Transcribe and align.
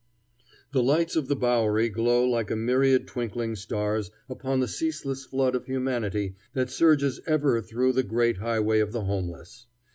The 0.71 0.81
lights 0.81 1.15
of 1.15 1.27
the 1.27 1.35
Bowery 1.35 1.87
glow 1.87 2.25
like 2.27 2.49
a 2.49 2.55
myriad 2.55 3.05
twinkling 3.07 3.55
stars 3.55 4.09
upon 4.27 4.59
the 4.59 4.67
ceaseless 4.67 5.25
flood 5.25 5.53
of 5.53 5.67
humanity 5.67 6.33
that 6.53 6.71
surges 6.71 7.21
ever 7.27 7.61
through 7.61 7.93
the 7.93 8.01
great 8.01 8.37
highway 8.37 8.79
of 8.79 8.93
the 8.93 9.03
homeless. 9.03 9.67